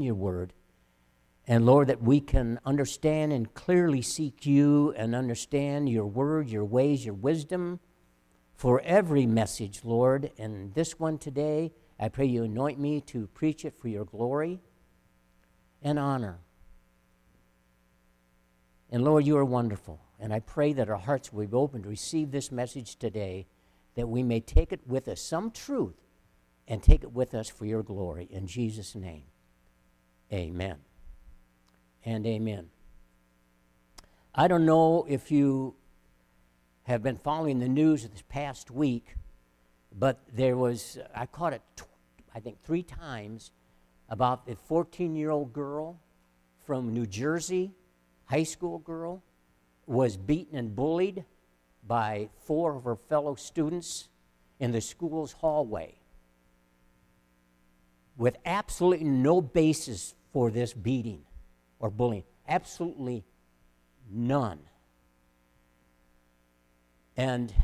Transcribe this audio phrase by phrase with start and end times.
[0.00, 0.52] your word.
[1.46, 6.64] And Lord, that we can understand and clearly seek you and understand your word, your
[6.64, 7.78] ways, your wisdom
[8.54, 10.32] for every message, Lord.
[10.38, 14.60] And this one today, I pray you anoint me to preach it for your glory
[15.82, 16.40] and honor.
[18.90, 20.00] And Lord, you are wonderful.
[20.18, 23.46] And I pray that our hearts will be open to receive this message today,
[23.94, 25.96] that we may take it with us, some truth,
[26.66, 28.26] and take it with us for your glory.
[28.30, 29.24] In Jesus' name,
[30.32, 30.76] amen
[32.04, 32.68] and amen.
[34.34, 35.74] I don't know if you
[36.84, 39.16] have been following the news this past week,
[39.96, 41.62] but there was, I caught it,
[42.34, 43.50] I think, three times
[44.08, 45.98] about a 14 year old girl
[46.64, 47.72] from New Jersey,
[48.26, 49.22] high school girl,
[49.86, 51.24] was beaten and bullied
[51.86, 54.08] by four of her fellow students
[54.58, 55.94] in the school's hallway
[58.16, 61.22] with absolutely no basis for this beating
[61.78, 62.22] or bullying.
[62.46, 63.24] Absolutely
[64.12, 64.58] none.
[67.16, 67.54] And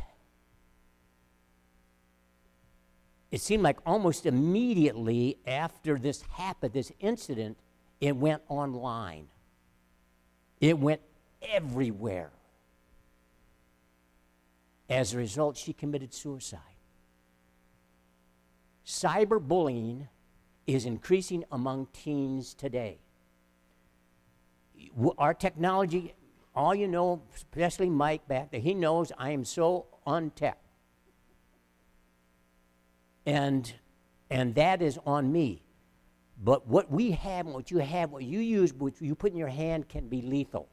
[3.29, 7.57] it seemed like almost immediately after this happened, this incident,
[8.01, 9.27] it went online.
[10.59, 11.01] It went
[11.43, 12.31] everywhere.
[14.89, 16.59] As a result, she committed suicide.
[18.83, 20.07] Cyberbullying
[20.67, 22.99] is increasing among teens today.
[25.17, 26.13] Our technology,
[26.55, 30.55] all you know, especially Mike back there, he knows I am so untech.
[33.25, 33.73] And,
[34.29, 35.63] and that is on me.
[36.41, 39.47] But what we have, what you have, what you use, what you put in your
[39.47, 40.67] hand can be lethal.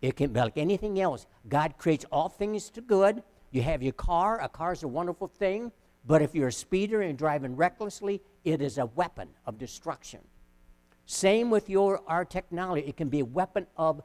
[0.00, 1.26] It can be like anything else.
[1.48, 3.22] God creates all things to good.
[3.50, 4.40] You have your car.
[4.40, 5.72] A car is a wonderful thing.
[6.06, 10.20] But if you're a speeder and driving recklessly, it is a weapon of destruction.
[11.06, 12.86] Same with your our technology.
[12.86, 14.00] It can be a weapon of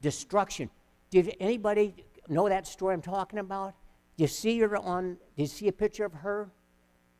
[0.00, 0.70] destruction.
[1.10, 1.94] Did anybody
[2.28, 3.74] know that story I'm talking about?
[4.16, 5.18] Do you see her on?
[5.36, 6.50] Did you see a picture of her?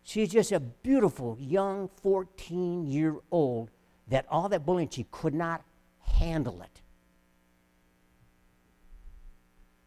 [0.03, 3.71] She's just a beautiful young 14 year old
[4.09, 5.65] that all that bullying she could not
[6.01, 6.81] handle it.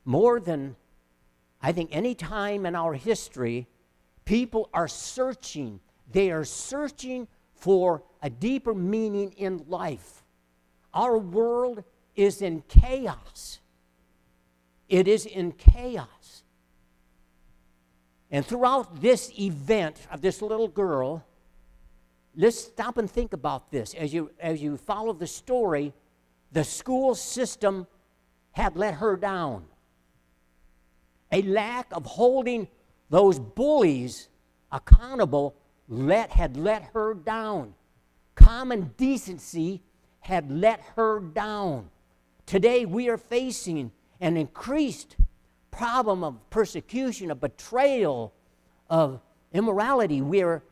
[0.05, 0.75] More than
[1.61, 3.67] I think any time in our history,
[4.29, 5.79] people are searching
[6.11, 10.23] they are searching for a deeper meaning in life.
[10.93, 11.83] Our world
[12.15, 13.59] is in chaos.
[14.87, 16.43] It is in chaos.
[18.31, 21.23] And throughout this event of this little girl,
[22.35, 23.93] let's stop and think about this.
[23.93, 25.93] As you, as you follow the story,
[26.51, 27.85] the school system
[28.51, 29.65] had let her down.
[31.31, 32.67] A lack of holding
[33.09, 34.29] those bullies
[34.71, 35.55] accountable
[35.87, 37.73] let, had let her down.
[38.35, 39.81] Common decency
[40.19, 41.89] had let her down.
[42.45, 45.17] Today we are facing an increased
[45.71, 48.33] problem of persecution, of betrayal,
[48.89, 49.21] of
[49.53, 50.21] immorality.
[50.21, 50.63] We are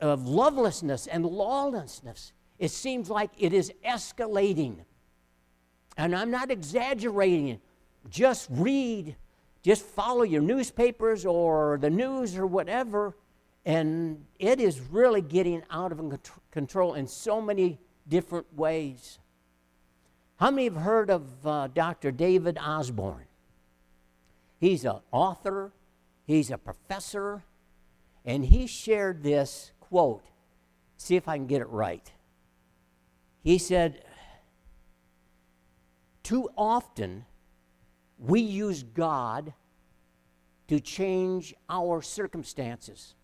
[0.00, 2.32] of lovelessness and lawlessness.
[2.58, 4.76] It seems like it is escalating.
[5.96, 7.60] And I'm not exaggerating.
[8.08, 9.16] Just read,
[9.62, 13.16] just follow your newspapers or the news or whatever,
[13.64, 16.00] and it is really getting out of
[16.50, 17.78] control in so many
[18.08, 19.18] different ways.
[20.36, 22.10] How many have heard of uh, Dr.
[22.10, 23.26] David Osborne?
[24.58, 25.72] He's an author,
[26.24, 27.44] he's a professor,
[28.24, 30.24] and he shared this quote.
[30.96, 32.12] See if I can get it right.
[33.42, 34.04] He said,
[36.22, 37.26] Too often
[38.22, 39.52] we use God
[40.68, 43.14] to change our circumstances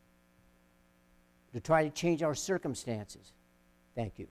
[1.53, 3.33] to try to change our circumstances.
[3.95, 4.29] Thank you.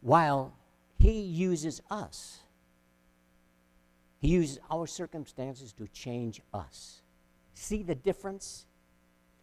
[0.00, 0.54] While
[0.98, 2.40] He uses us,
[4.20, 7.02] He uses our circumstances to change us.
[7.54, 8.66] See the difference?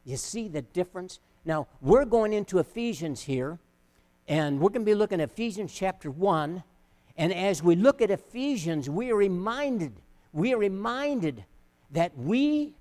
[0.04, 1.20] You see the difference?
[1.46, 3.60] Now, we're going into Ephesians here,
[4.28, 6.64] and we're going to be looking at Ephesians chapter 1.
[7.22, 9.94] And as we look at Ephesians, we are reminded,
[10.34, 11.46] we are reminded
[11.92, 12.74] that we,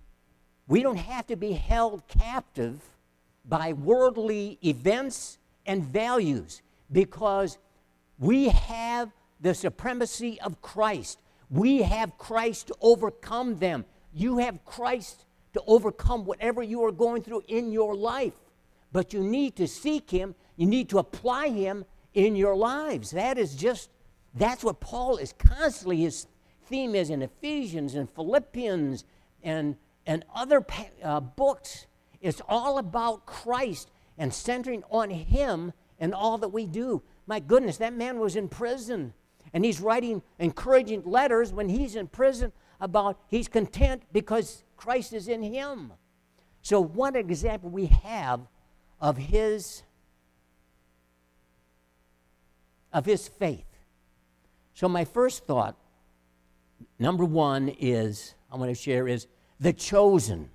[0.67, 2.81] we don't have to be held captive
[3.45, 7.59] by worldly events and values because
[8.19, 11.21] we have the supremacy of Christ.
[11.51, 13.85] We have Christ to overcome them.
[14.15, 18.41] You have Christ to overcome whatever you are going through in your life.
[18.91, 21.85] But you need to seek Him, you need to apply Him
[22.15, 23.11] in your lives.
[23.11, 23.91] That is just,
[24.35, 26.27] that's what Paul is constantly, his
[26.67, 29.05] theme is in Ephesians and Philippians
[29.43, 30.65] and, and other
[31.03, 31.87] uh, books
[32.21, 37.03] it's all about Christ and centering on Him and all that we do.
[37.27, 39.15] My goodness, that man was in prison.
[39.53, 45.29] And he's writing encouraging letters when he's in prison about he's content because Christ is
[45.29, 45.93] in him.
[46.63, 48.41] So, one example we have
[49.01, 49.83] of his
[52.93, 53.65] of his faith.
[54.75, 55.77] So, my first thought,
[56.99, 59.27] number one, is I want to share is
[59.59, 60.51] the chosen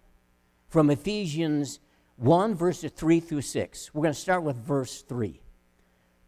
[0.67, 1.79] from Ephesians
[2.17, 3.93] 1, verses 3 through 6.
[3.93, 5.39] We're going to start with verse 3.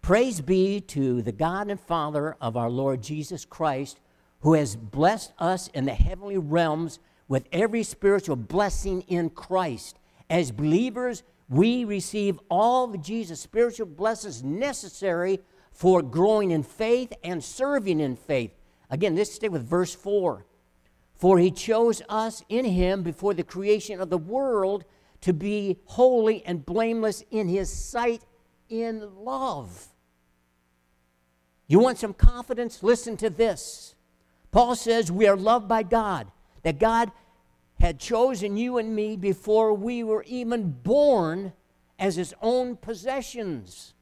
[0.01, 3.99] Praise be to the God and Father of our Lord Jesus Christ,
[4.41, 9.97] who has blessed us in the heavenly realms with every spiritual blessing in Christ.
[10.29, 15.39] As believers, we receive all the Jesus spiritual blessings necessary
[15.77, 18.51] for growing in faith and serving in faith.
[18.89, 20.43] Again, let's stay with verse 4.
[21.13, 24.85] For he chose us in him before the creation of the world
[25.21, 28.23] to be holy and blameless in his sight
[28.69, 29.89] in love.
[31.67, 32.81] You want some confidence?
[32.81, 33.93] Listen to this.
[34.49, 36.31] Paul says we are loved by God,
[36.63, 37.11] that God
[37.79, 41.53] had chosen you and me before we were even born
[41.99, 43.93] as his own possessions.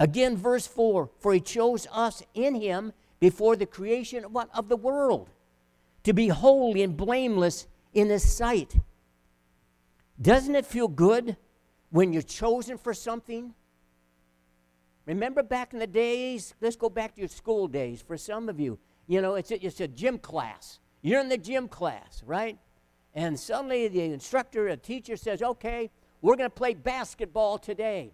[0.00, 4.48] Again, verse 4 For he chose us in him before the creation of, what?
[4.54, 5.30] of the world
[6.04, 8.76] to be holy and blameless in his sight.
[10.20, 11.36] Doesn't it feel good
[11.90, 13.54] when you're chosen for something?
[15.06, 18.60] Remember back in the days, let's go back to your school days for some of
[18.60, 18.78] you.
[19.06, 20.80] You know, it's a, it's a gym class.
[21.02, 22.58] You're in the gym class, right?
[23.14, 25.90] And suddenly the instructor, a teacher says, okay,
[26.20, 28.12] we're going to play basketball today.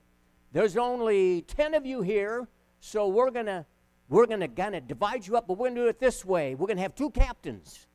[0.55, 2.47] There's only 10 of you here,
[2.79, 3.67] so we're going to
[4.09, 6.25] we're going to kind of divide you up, but we're going to do it this
[6.25, 6.55] way.
[6.55, 7.87] We're going to have two captains.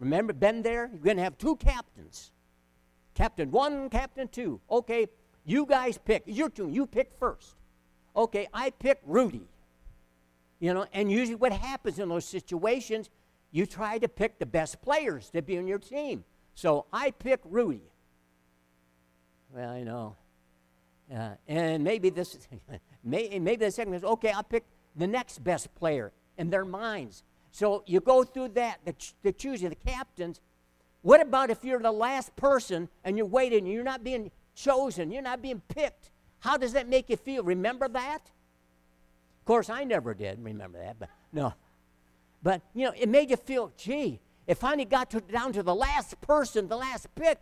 [0.00, 0.90] Remember, been there?
[0.92, 2.32] You're going to have two captains.
[3.14, 4.60] Captain one, captain two.
[4.68, 5.06] Okay,
[5.44, 6.24] you guys pick.
[6.26, 6.74] Your turn.
[6.74, 7.54] You pick first.
[8.16, 9.46] Okay, I pick Rudy.
[10.58, 13.08] You know, and usually what happens in those situations,
[13.52, 16.24] you try to pick the best players to be on your team.
[16.54, 17.92] So I pick Rudy.
[19.54, 20.16] Well, I know.
[21.14, 22.36] Uh, and maybe this,
[23.04, 24.30] maybe the second is okay.
[24.30, 24.64] I'll pick
[24.96, 27.22] the next best player in their minds.
[27.52, 30.40] So you go through that, the, the choosing the captains.
[31.02, 35.22] What about if you're the last person and you're waiting you're not being chosen, you're
[35.22, 36.10] not being picked?
[36.40, 37.44] How does that make you feel?
[37.44, 38.30] Remember that?
[39.40, 41.54] Of course, I never did remember that, but no.
[42.42, 45.74] But, you know, it made you feel, gee, it finally got to, down to the
[45.74, 47.40] last person, the last pick,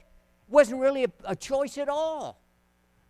[0.48, 2.40] wasn't really a, a choice at all.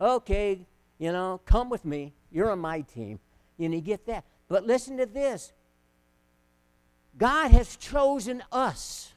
[0.00, 0.66] Okay,
[0.98, 2.12] you know, come with me.
[2.30, 3.20] You're on my team.
[3.56, 4.24] You know, you get that.
[4.48, 5.52] But listen to this
[7.16, 9.12] God has chosen us,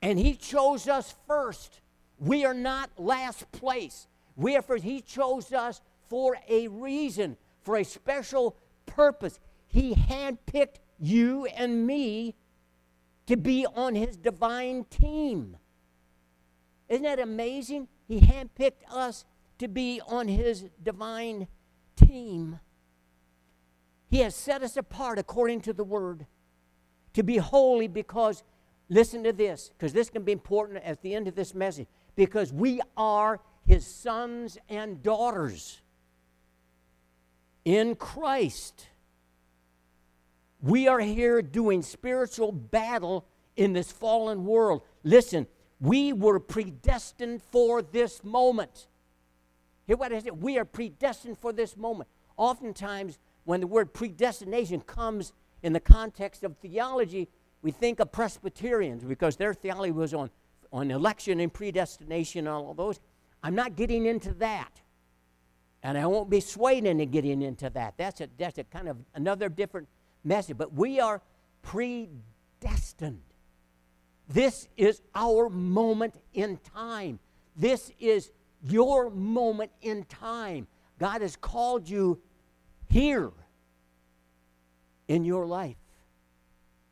[0.00, 1.80] and He chose us first.
[2.18, 4.06] We are not last place.
[4.36, 4.84] We are first.
[4.84, 8.56] He chose us for a reason, for a special
[8.86, 9.38] purpose.
[9.68, 12.34] He handpicked you and me
[13.26, 15.56] to be on His divine team.
[16.88, 17.88] Isn't that amazing?
[18.08, 19.24] He handpicked us
[19.58, 21.48] to be on His divine
[21.96, 22.60] team.
[24.10, 26.26] He has set us apart according to the word
[27.14, 28.42] to be holy because,
[28.88, 32.52] listen to this, because this can be important at the end of this message, because
[32.52, 35.80] we are his sons and daughters
[37.64, 38.88] in Christ.
[40.60, 44.82] We are here doing spiritual battle in this fallen world.
[45.04, 45.46] Listen,
[45.82, 48.86] we were predestined for this moment.
[49.88, 50.40] Hear what I said?
[50.40, 52.08] We are predestined for this moment.
[52.36, 57.28] Oftentimes, when the word predestination comes in the context of theology,
[57.62, 60.30] we think of Presbyterians because their theology was on,
[60.72, 63.00] on election and predestination and all those.
[63.42, 64.80] I'm not getting into that.
[65.82, 67.94] And I won't be swayed into getting into that.
[67.96, 69.88] That's a, that's a kind of another different
[70.22, 70.56] message.
[70.56, 71.20] But we are
[71.62, 73.31] predestined.
[74.28, 77.18] This is our moment in time.
[77.56, 78.30] This is
[78.62, 80.66] your moment in time.
[80.98, 82.20] God has called you
[82.88, 83.32] here
[85.08, 85.76] in your life.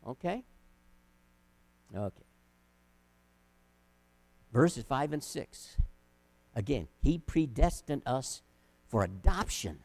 [0.07, 0.45] Okay?
[1.97, 2.25] Okay.
[4.53, 5.77] Verses 5 and 6.
[6.55, 8.43] Again, He predestined us
[8.89, 9.79] for adoption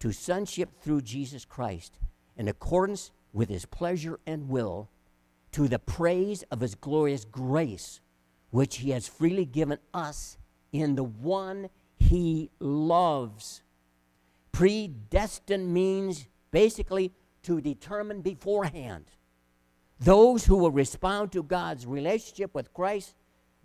[0.00, 1.98] to sonship through Jesus Christ
[2.36, 4.90] in accordance with His pleasure and will
[5.54, 8.00] to the praise of His glorious grace,
[8.50, 10.36] which He has freely given us
[10.72, 13.62] in the one He loves.
[14.50, 17.12] Predestined means basically
[17.44, 19.04] to determine beforehand.
[20.00, 23.14] Those who will respond to God's relationship with Christ,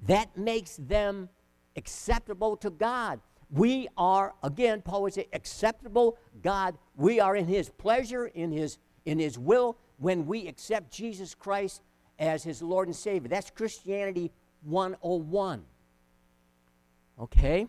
[0.04, 1.28] that makes them
[1.76, 3.20] acceptable to God.
[3.50, 6.78] We are, again, Paul would say, acceptable God.
[6.96, 11.82] We are in his pleasure, in his, in his will, when we accept Jesus Christ
[12.18, 13.30] as his Lord and Savior.
[13.30, 14.32] That's Christianity
[14.64, 15.64] 101.
[17.20, 17.68] Okay?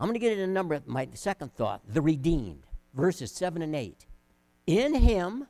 [0.00, 2.62] I'm going to get into number my second thought, the redeemed,
[2.94, 4.06] verses 7 and 8.
[4.66, 5.48] In him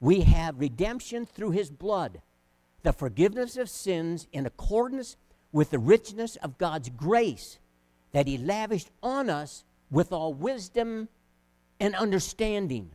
[0.00, 2.20] we have redemption through his blood,
[2.82, 5.16] the forgiveness of sins in accordance
[5.50, 7.58] with the richness of God's grace
[8.12, 11.08] that he lavished on us with all wisdom
[11.80, 12.90] and understanding.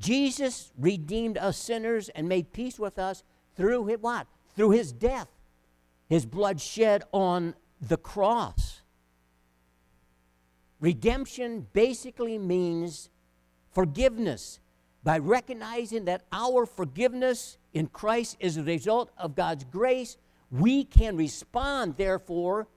[0.00, 3.22] Jesus redeemed us sinners and made peace with us
[3.54, 4.26] through his, what?
[4.56, 5.28] Through his death,
[6.08, 8.80] his blood shed on the cross.
[10.80, 13.10] Redemption basically means
[13.72, 14.58] forgiveness
[15.04, 20.16] by recognizing that our forgiveness in Christ is a result of God's grace.
[20.50, 22.68] We can respond, therefore,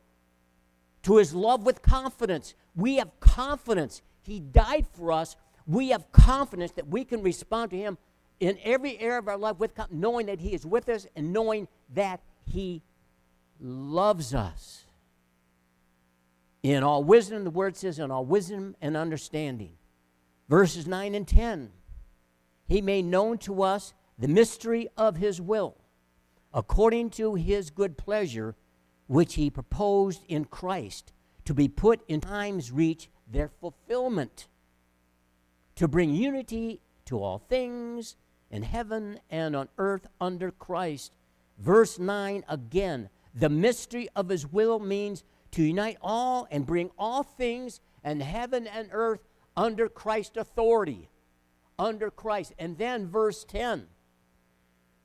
[1.03, 2.53] to his love with confidence.
[2.75, 4.01] We have confidence.
[4.21, 5.35] He died for us.
[5.65, 7.97] We have confidence that we can respond to him
[8.39, 11.67] in every area of our life with knowing that he is with us and knowing
[11.93, 12.81] that he
[13.59, 14.83] loves us.
[16.61, 19.73] In all wisdom, the word says, in all wisdom and understanding.
[20.49, 21.71] Verses 9 and 10.
[22.67, 25.75] He made known to us the mystery of his will,
[26.53, 28.55] according to his good pleasure,
[29.07, 31.11] which he proposed in Christ,
[31.45, 34.47] to be put in time's reach their fulfillment,
[35.75, 38.15] to bring unity to all things
[38.49, 41.15] in heaven and on earth under Christ.
[41.57, 47.23] Verse 9 again, the mystery of his will means to unite all and bring all
[47.23, 49.21] things in heaven and earth
[49.55, 51.09] under Christ's authority.
[51.79, 52.53] Under Christ.
[52.59, 53.87] And then verse 10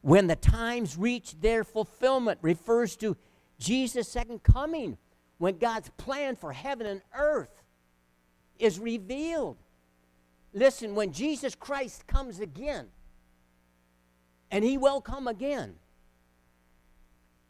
[0.01, 3.17] when the times reach their fulfillment refers to
[3.59, 4.97] Jesus' second coming,
[5.39, 7.63] when God's plan for heaven and earth
[8.59, 9.57] is revealed.
[10.59, 12.89] Listen, when Jesus Christ comes again,
[14.51, 15.77] and he will come again,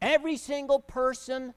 [0.02, 1.54] every single person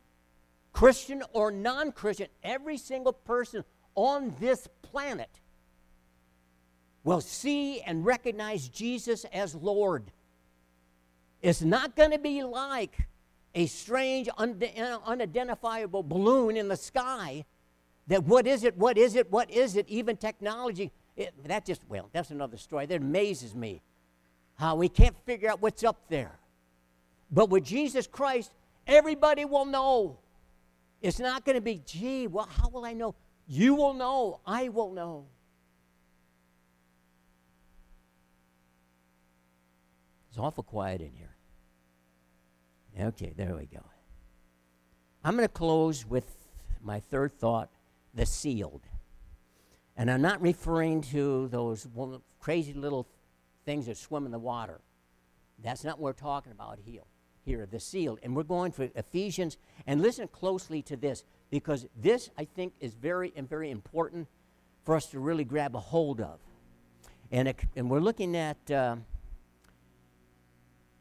[0.71, 3.65] Christian or non Christian, every single person
[3.95, 5.41] on this planet
[7.03, 10.11] will see and recognize Jesus as Lord.
[11.41, 13.09] It's not going to be like
[13.53, 17.43] a strange, uh, unidentifiable balloon in the sky.
[18.07, 20.91] That what is it, what is it, what is it, even technology.
[21.21, 22.85] It, that just, well, that's another story.
[22.87, 23.81] That amazes me
[24.55, 26.39] how we can't figure out what's up there.
[27.31, 28.51] But with Jesus Christ,
[28.87, 30.17] everybody will know.
[31.01, 33.15] It's not going to be, gee, well, how will I know?
[33.47, 34.39] You will know.
[34.45, 35.25] I will know.
[40.29, 41.35] It's awful quiet in here.
[43.07, 43.83] Okay, there we go.
[45.23, 46.25] I'm going to close with
[46.83, 47.69] my third thought
[48.13, 48.81] the sealed.
[50.01, 51.87] And I'm not referring to those
[52.39, 53.05] crazy little
[53.65, 54.81] things that swim in the water.
[55.63, 57.03] That's not what we're talking about here
[57.45, 58.17] here, the sealed.
[58.23, 59.57] And we're going for Ephesians.
[59.85, 64.27] And listen closely to this because this, I think, is very and very important
[64.85, 66.39] for us to really grab a hold of.
[67.31, 68.95] And, it, and we're looking at, uh,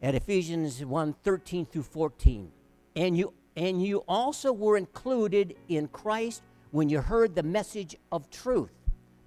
[0.02, 2.52] at Ephesians 1 13 through 14.
[2.96, 8.30] And you, and you also were included in Christ when you heard the message of
[8.30, 8.70] truth,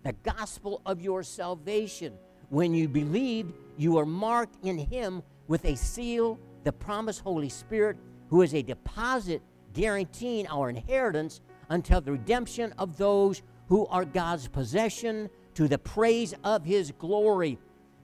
[0.03, 2.13] the gospel of your salvation.
[2.50, 7.98] When you believed, you were marked in Him with a seal the promised Holy Spirit,
[8.29, 9.41] who is a deposit
[9.74, 16.33] guaranteeing our inheritance until the redemption of those who are God's possession to the praise
[16.43, 17.57] of his glory.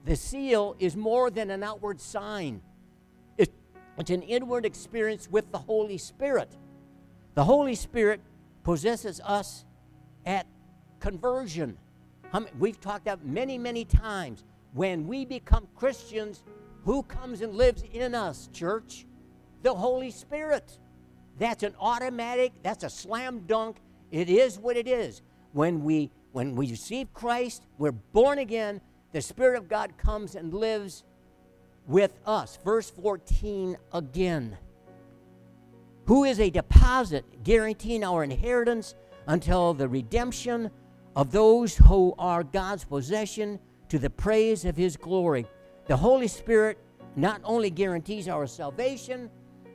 [0.04, 2.62] The seal is more than an outward sign,
[3.38, 6.56] it's an inward experience with the Holy Spirit.
[7.34, 8.22] The Holy Spirit
[8.62, 9.66] possesses us
[10.24, 10.46] at
[11.00, 11.76] conversion.
[12.58, 14.44] We've talked about many, many times.
[14.72, 16.44] When we become Christians,
[16.84, 19.06] who comes and lives in us, church?
[19.62, 20.78] The Holy Spirit.
[21.38, 23.78] That's an automatic, that's a slam dunk.
[24.10, 25.22] It is what it is.
[25.52, 28.80] When we when we receive Christ, we're born again,
[29.12, 31.02] the Spirit of God comes and lives
[31.86, 32.58] with us.
[32.64, 34.56] Verse 14 again.
[36.06, 38.94] Who is a deposit guaranteeing our inheritance
[39.26, 40.70] until the redemption
[41.16, 45.46] of those who are God's possession to the praise of his glory.
[45.86, 46.78] The Holy Spirit
[47.16, 49.28] not only guarantees our salvation,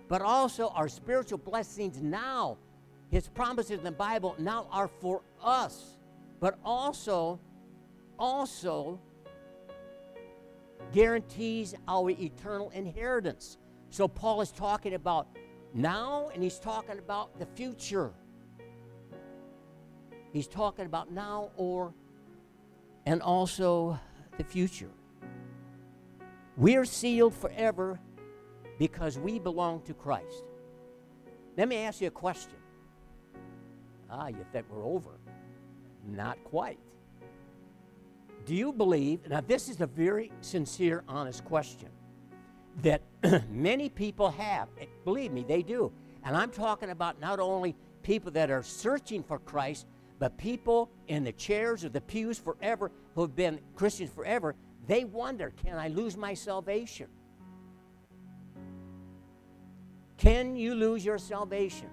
[0.08, 2.58] but also our spiritual blessings now.
[3.10, 5.98] His promises in the Bible now are for us,
[6.40, 7.40] but also,
[8.18, 9.00] also
[10.94, 13.58] guarantees our eternal inheritance.
[13.90, 15.28] So Paul is talking about
[15.74, 18.14] now and he's talking about the future.
[20.36, 21.94] He's talking about now or
[23.06, 23.98] and also
[24.38, 24.90] the future.
[26.58, 28.02] We're sealed forever
[28.78, 30.44] because we belong to Christ.
[31.56, 32.58] Let me ask you a question.
[34.10, 35.12] Ah, you think we're over.
[36.06, 36.80] Not quite.
[38.46, 41.88] Do you believe, now this is a very sincere, honest question,
[42.82, 43.02] that
[43.50, 44.68] many people have.
[44.82, 45.94] Eh, believe me, they do.
[46.26, 47.74] And I'm talking about not only
[48.04, 49.86] people that are searching for Christ,
[50.20, 54.56] but people in the chairs or the pews forever who have been Christians forever,
[54.88, 57.08] they wonder can I lose my salvation?
[60.18, 61.90] Can you lose your salvation?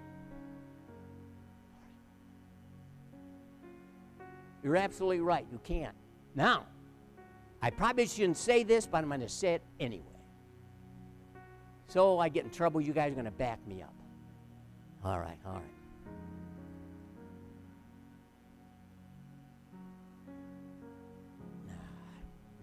[4.62, 5.44] You're absolutely right.
[5.50, 5.96] You can't.
[6.36, 6.66] Now,
[7.60, 10.04] I probably shouldn't say this, but I'm going to say it anyway.
[11.88, 13.94] So I get in trouble, you guys are going to back me up.
[15.04, 15.81] All right, all right.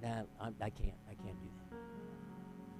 [0.01, 0.23] Nah,
[0.61, 0.93] I can't.
[1.09, 1.77] I can't do that.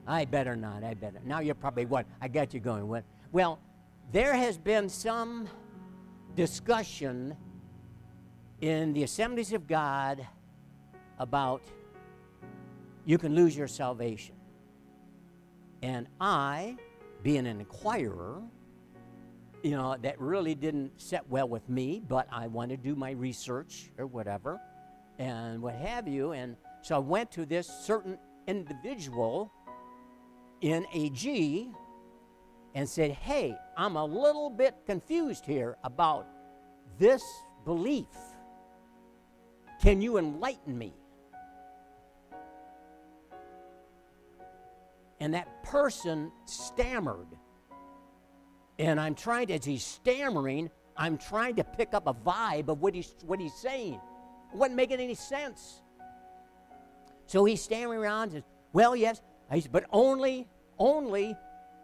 [0.08, 0.84] I better not.
[0.84, 1.20] I better.
[1.26, 2.06] Now you're probably what?
[2.22, 2.88] I got you going.
[2.88, 3.04] What?
[3.32, 3.60] Well,
[4.12, 5.48] there has been some
[6.36, 7.36] discussion
[8.62, 10.26] in the assemblies of God
[11.20, 11.62] about
[13.06, 14.36] you can lose your salvation.
[15.82, 16.76] And I,
[17.24, 18.42] being an inquirer,
[19.64, 23.12] you know, that really didn't set well with me, but I want to do my
[23.12, 24.60] research or whatever
[25.18, 26.32] and what have you.
[26.32, 28.18] And so I went to this certain
[28.48, 29.52] individual
[30.62, 31.70] in AG
[32.76, 36.28] and said, Hey, I'm a little bit confused here about
[36.98, 37.24] this
[37.66, 38.08] belief.
[39.82, 40.94] Can you enlighten me?
[45.22, 47.28] And that person stammered.
[48.78, 52.82] And I'm trying to, as he's stammering, I'm trying to pick up a vibe of
[52.82, 53.96] what he's, what he's saying.
[53.96, 55.82] It wasn't making any sense.
[57.30, 60.48] So he's stammering around and says, Well, yes, said, but only,
[60.80, 61.36] only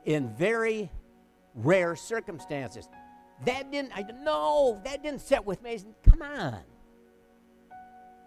[0.05, 0.89] in very
[1.53, 2.89] rare circumstances.
[3.45, 5.77] That didn't, I no, that didn't set with me.
[5.77, 6.62] Said, Come on.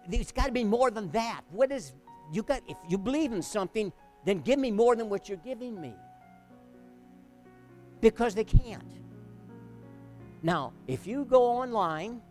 [0.07, 1.41] There's got to be more than that.
[1.51, 1.91] What is,
[2.31, 3.91] you got, if you believe in something,
[4.23, 5.93] then give me more than what you're giving me.
[7.99, 8.93] Because they can't.
[10.41, 12.21] Now, if you go online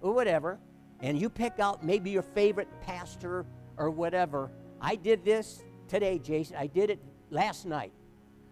[0.00, 0.58] or whatever,
[0.98, 6.56] and you pick out maybe your favorite pastor or whatever, I did this today, Jason.
[6.56, 6.98] I did it
[7.30, 7.92] last night.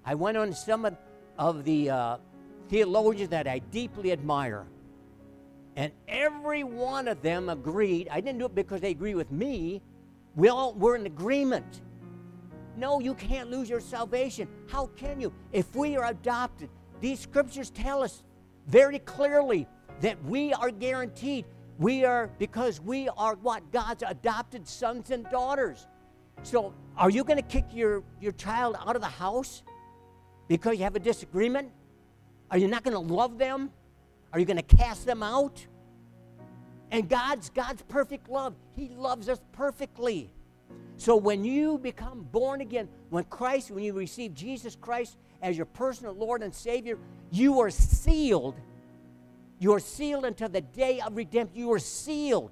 [0.04, 0.96] I went on some of,
[1.38, 2.16] of the uh,
[2.68, 4.66] theologians that I deeply admire.
[5.76, 8.08] And every one of them agreed.
[8.10, 9.82] I didn't do it because they agree with me.
[10.34, 11.82] We all were in agreement
[12.76, 14.48] no, you can't lose your salvation.
[14.68, 15.32] How can you?
[15.52, 18.22] If we are adopted, these scriptures tell us
[18.66, 19.66] very clearly
[20.00, 21.44] that we are guaranteed.
[21.78, 23.72] We are, because we are what?
[23.72, 25.86] God's adopted sons and daughters.
[26.42, 29.62] So, are you going to kick your, your child out of the house
[30.48, 31.70] because you have a disagreement?
[32.50, 33.70] Are you not going to love them?
[34.32, 35.66] Are you going to cast them out?
[36.90, 38.54] And God's God's perfect love.
[38.76, 40.30] He loves us perfectly.
[40.98, 45.66] So when you become born again, when Christ, when you receive Jesus Christ as your
[45.66, 46.98] personal Lord and Savior,
[47.30, 48.60] you are sealed.
[49.62, 51.56] You are sealed until the day of redemption.
[51.56, 52.50] You are sealed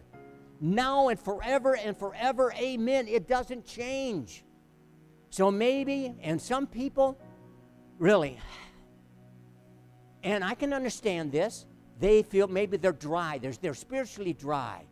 [0.61, 2.53] now and forever and forever.
[2.57, 3.09] Amen.
[3.09, 4.45] It doesn't change.
[5.31, 7.19] So maybe, and some people,
[7.99, 8.39] really,
[10.23, 11.67] and I can understand this,
[11.99, 14.85] they feel maybe they're dry, they're, they're spiritually dry.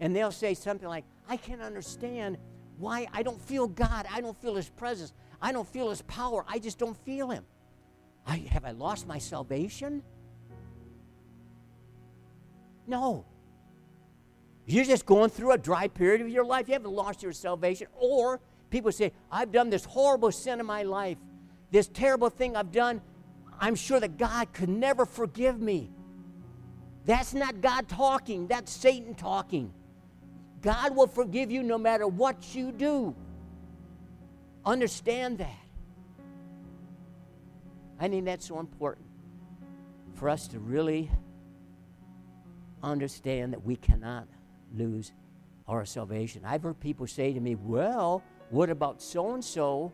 [0.00, 2.36] And they'll say something like, I can't understand
[2.78, 4.06] why I don't feel God.
[4.12, 5.12] I don't feel His presence.
[5.40, 6.44] I don't feel His power.
[6.48, 7.44] I just don't feel Him.
[8.26, 10.02] I, have I lost my salvation?
[12.90, 13.24] No.
[14.66, 16.66] You're just going through a dry period of your life.
[16.66, 17.86] You haven't lost your salvation.
[17.96, 21.16] Or people say, I've done this horrible sin in my life,
[21.70, 23.00] this terrible thing I've done.
[23.60, 25.92] I'm sure that God could never forgive me.
[27.06, 29.72] That's not God talking, that's Satan talking.
[30.60, 33.14] God will forgive you no matter what you do.
[34.64, 35.64] Understand that.
[38.00, 39.06] I think that's so important
[40.14, 41.10] for us to really
[42.82, 44.26] understand that we cannot
[44.74, 45.12] lose
[45.68, 46.42] our salvation.
[46.44, 49.92] I've heard people say to me, well, what about so and so?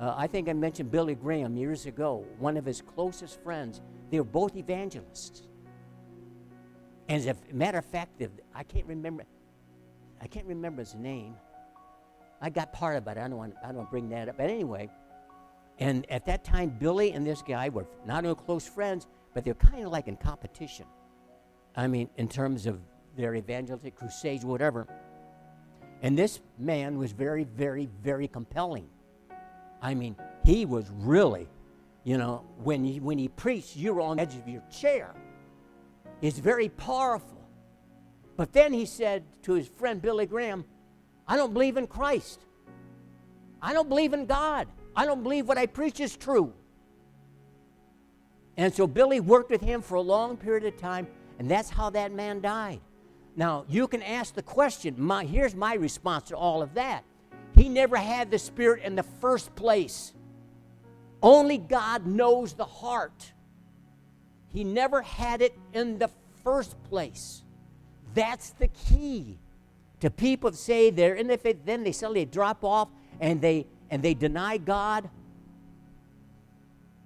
[0.00, 3.80] I think I mentioned Billy Graham years ago, one of his closest friends.
[4.10, 5.42] They were both evangelists.
[7.08, 8.22] And as a matter of fact,
[8.54, 9.24] I can't remember,
[10.20, 11.34] I can't remember his name.
[12.40, 13.18] I got part of it.
[13.18, 14.36] I don't want, I don't bring that up.
[14.36, 14.88] But anyway,
[15.80, 19.54] and at that time, Billy and this guy were not only close friends, but they're
[19.54, 20.86] kind of like in competition.
[21.76, 22.80] I mean, in terms of
[23.16, 24.86] their evangelistic crusades, whatever.
[26.02, 28.88] And this man was very, very, very compelling.
[29.82, 31.48] I mean, he was really,
[32.04, 35.14] you know, when he, when he preached, you were on the edge of your chair.
[36.22, 37.38] It's very powerful.
[38.36, 40.64] But then he said to his friend Billy Graham,
[41.26, 42.40] I don't believe in Christ.
[43.60, 44.68] I don't believe in God.
[44.94, 46.52] I don't believe what I preach is true.
[48.56, 51.06] And so Billy worked with him for a long period of time,
[51.38, 52.80] and that's how that man died.
[53.36, 54.96] Now, you can ask the question.
[54.98, 57.04] My, here's my response to all of that.
[57.54, 60.12] He never had the Spirit in the first place.
[61.22, 63.32] Only God knows the heart.
[64.52, 66.10] He never had it in the
[66.42, 67.42] first place.
[68.14, 69.38] That's the key
[70.00, 72.88] to people that say they're in the faith, then they suddenly drop off
[73.20, 75.08] and they and they deny God.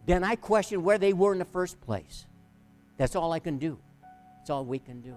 [0.05, 2.27] Then I question where they were in the first place.
[2.97, 3.79] That's all I can do.
[4.42, 5.14] That's all we can do.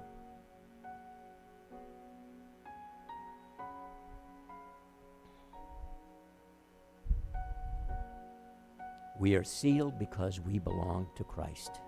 [9.20, 11.82] We are sealed because we belong to Christ.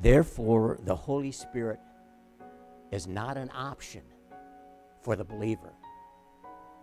[0.00, 1.78] Therefore, the Holy Spirit
[2.90, 4.00] is not an option
[5.02, 5.74] for the believer.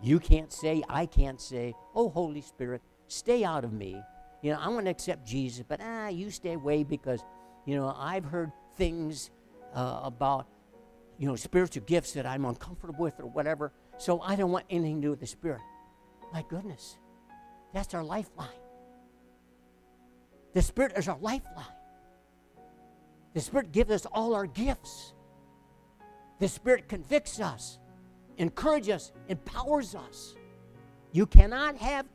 [0.00, 4.00] You can't say, I can't say, oh, Holy Spirit, stay out of me.
[4.42, 7.24] You know, I want to accept Jesus, but ah, you stay away because,
[7.66, 9.30] you know, I've heard things
[9.74, 10.46] uh, about,
[11.18, 15.02] you know, spiritual gifts that I'm uncomfortable with or whatever, so I don't want anything
[15.02, 15.60] to do with the Spirit.
[16.32, 16.96] My goodness,
[17.74, 18.48] that's our lifeline.
[20.54, 21.64] The Spirit is our lifeline.
[23.34, 25.12] The Spirit gives us all our gifts.
[26.38, 27.78] The Spirit convicts us,
[28.38, 30.34] encourages us, empowers us.
[31.12, 32.06] You cannot have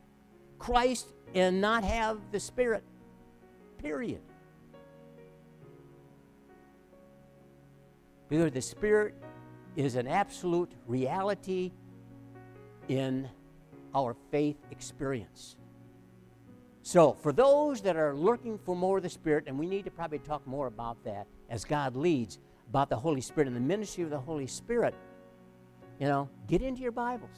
[0.59, 2.83] Christ and not have the Spirit,
[3.77, 4.21] period.
[8.33, 9.13] Because the Spirit
[9.75, 11.71] is an absolute reality
[12.87, 13.29] in
[13.93, 15.55] our faith experience.
[16.81, 19.91] So, for those that are looking for more of the Spirit, and we need to
[19.91, 24.03] probably talk more about that as God leads, about the Holy Spirit and the ministry
[24.03, 24.95] of the Holy Spirit,
[25.99, 27.37] you know, get into your Bibles.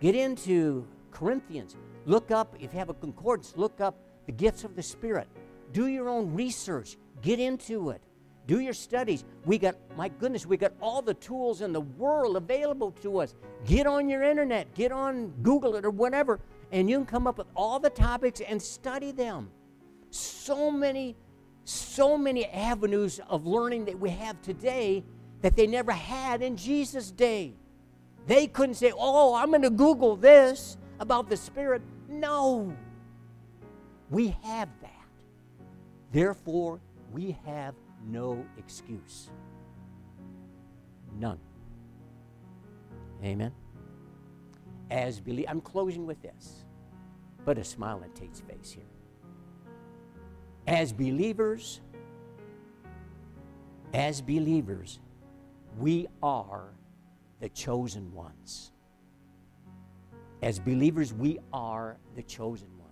[0.00, 1.74] Get into Corinthians.
[2.04, 5.26] Look up, if you have a concordance, look up the gifts of the Spirit.
[5.72, 6.96] Do your own research.
[7.22, 8.00] Get into it.
[8.46, 9.24] Do your studies.
[9.44, 13.34] We got, my goodness, we got all the tools in the world available to us.
[13.64, 16.40] Get on your internet, get on Google it or whatever
[16.74, 19.48] and you can come up with all the topics and study them.
[20.10, 21.14] So many,
[21.62, 25.04] so many avenues of learning that we have today
[25.40, 27.54] that they never had in Jesus' day.
[28.26, 31.80] They couldn't say, Oh, I'm going to Google this about the Spirit.
[32.08, 32.74] No.
[34.10, 34.90] We have that.
[36.10, 36.80] Therefore,
[37.12, 37.74] we have
[38.06, 39.30] no excuse.
[41.18, 41.38] None.
[43.22, 43.52] Amen.
[44.90, 46.64] As believe, I'm closing with this.
[47.44, 48.84] Put a smile on Tate's face here.
[50.66, 51.80] As believers,
[53.92, 54.98] as believers,
[55.78, 56.70] we are
[57.40, 58.72] the chosen ones.
[60.42, 62.90] As believers, we are the chosen one.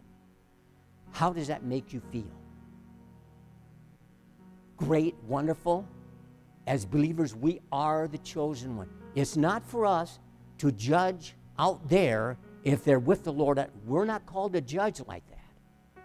[1.13, 2.42] How does that make you feel?
[4.83, 5.87] Great, wonderful.
[6.67, 8.89] As believers, we are the chosen one.
[9.15, 10.19] It's not for us
[10.59, 15.23] to judge out there if they're with the Lord, we're not called to judge like
[15.31, 16.03] that.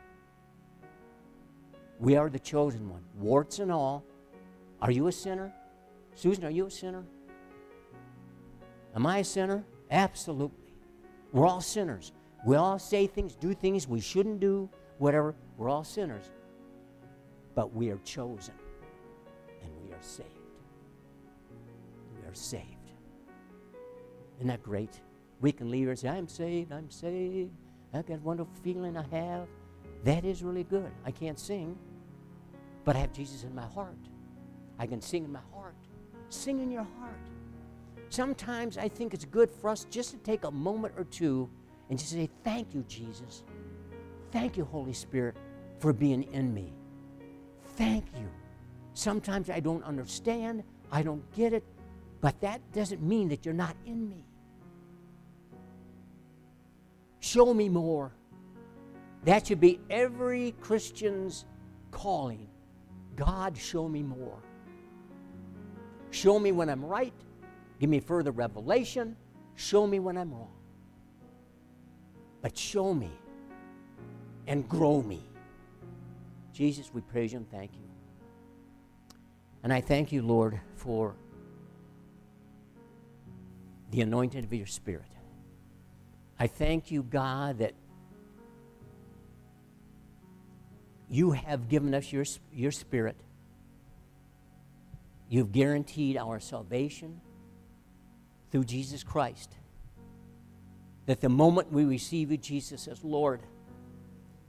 [1.99, 4.03] We are the chosen one, warts and all.
[4.79, 5.51] Are you a sinner?
[6.13, 7.03] Susan, are you a sinner?
[8.95, 9.63] Am I a sinner?
[9.89, 10.73] Absolutely.
[11.31, 12.11] We're all sinners.
[12.45, 15.33] We all say things, do things we shouldn't do, whatever.
[15.57, 16.29] We're all sinners.
[17.55, 18.53] But we are chosen
[19.97, 20.29] are saved.
[22.15, 22.65] We are saved.
[24.37, 25.01] Isn't that great?
[25.41, 27.51] We can leave and say, I'm saved, I'm saved.
[27.93, 29.47] I've got a wonderful feeling I have.
[30.03, 30.91] That is really good.
[31.05, 31.77] I can't sing,
[32.85, 33.97] but I have Jesus in my heart.
[34.77, 35.75] I can sing in my heart.
[36.29, 37.19] Sing in your heart.
[38.09, 41.49] Sometimes I think it's good for us just to take a moment or two
[41.89, 43.43] and just say, Thank you, Jesus.
[44.31, 45.35] Thank you, Holy Spirit,
[45.79, 46.73] for being in me.
[47.75, 48.29] Thank you.
[48.97, 51.63] Sometimes I don't understand, I don't get it,
[52.19, 54.25] but that doesn't mean that you're not in me.
[57.19, 58.11] Show me more.
[59.23, 61.45] That should be every Christian's
[61.91, 62.47] calling.
[63.15, 64.39] God, show me more.
[66.09, 67.13] Show me when I'm right.
[67.79, 69.15] Give me further revelation.
[69.53, 70.55] Show me when I'm wrong.
[72.41, 73.11] But show me
[74.47, 75.21] and grow me.
[76.51, 77.86] Jesus, we praise you and thank you.
[79.63, 81.15] And I thank you, Lord, for
[83.91, 85.07] the anointing of your Spirit.
[86.39, 87.73] I thank you, God, that
[91.09, 93.15] you have given us your, your Spirit.
[95.29, 97.21] You've guaranteed our salvation
[98.51, 99.55] through Jesus Christ.
[101.05, 103.41] That the moment we receive you, Jesus, as Lord,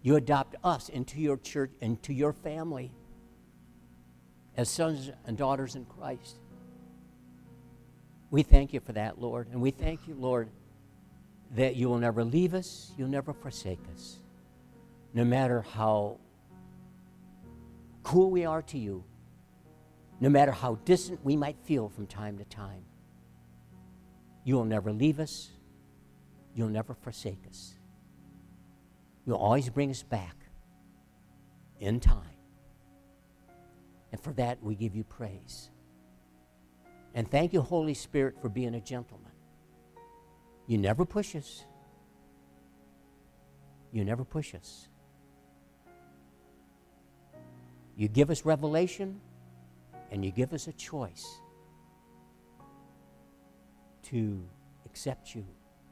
[0.02, 2.92] you adopt us into your church, into your family,
[4.58, 6.40] as sons and daughters in Christ.
[8.30, 9.48] We thank you for that, Lord.
[9.52, 10.50] And we thank you, Lord,
[11.52, 14.18] that you will never leave us, you'll never forsake us.
[15.14, 16.18] No matter how
[18.02, 19.04] cool we are to you,
[20.20, 22.82] no matter how distant we might feel from time to time,
[24.42, 25.50] you will never leave us,
[26.52, 27.74] you'll never forsake us.
[29.24, 30.36] You'll always bring us back
[31.78, 32.37] in time.
[34.12, 35.70] And for that, we give you praise.
[37.14, 39.32] And thank you, Holy Spirit, for being a gentleman.
[40.66, 41.64] You never push us.
[43.92, 44.88] You never push us.
[47.96, 49.20] You give us revelation
[50.10, 51.40] and you give us a choice
[54.04, 54.42] to
[54.86, 55.44] accept you,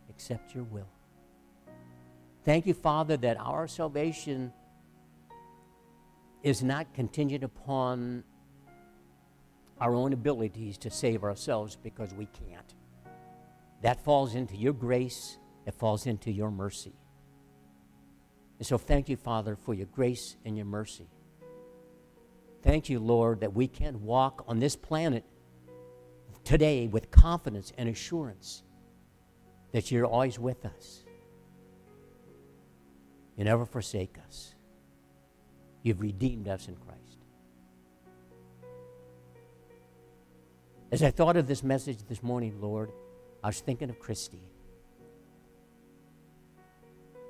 [0.08, 0.88] accept your will.
[2.44, 4.52] Thank you, Father, that our salvation
[6.42, 8.24] is not contingent upon
[9.80, 12.74] our own abilities to save ourselves because we can't.
[13.82, 16.94] That falls into your grace, it falls into your mercy.
[18.58, 21.08] And so, thank you, Father, for your grace and your mercy.
[22.62, 25.24] Thank you, Lord, that we can walk on this planet
[26.42, 28.62] today with confidence and assurance
[29.72, 31.04] that you're always with us.
[33.36, 34.55] You never forsake us.
[35.86, 37.18] You've redeemed us in Christ.
[40.90, 42.90] As I thought of this message this morning, Lord,
[43.44, 44.42] I was thinking of Christy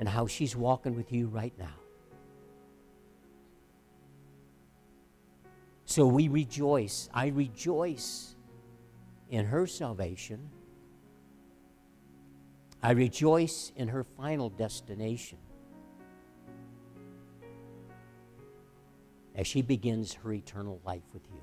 [0.00, 1.74] and how she's walking with you right now.
[5.84, 7.10] So we rejoice.
[7.12, 8.36] I rejoice
[9.28, 10.48] in her salvation.
[12.82, 15.36] I rejoice in her final destination
[19.36, 21.40] as she begins her eternal life with you.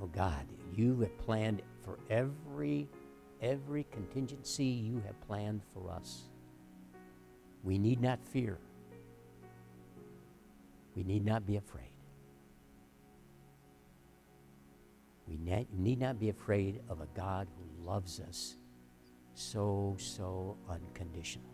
[0.00, 2.88] Oh God, you have planned for every
[3.42, 6.22] every contingency you have planned for us.
[7.62, 8.58] We need not fear.
[10.94, 11.90] We need not be afraid.
[15.26, 18.56] We need not be afraid of a God who loves us
[19.34, 21.53] so, so unconditionally.